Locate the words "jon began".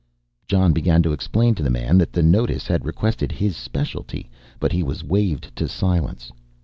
0.47-1.03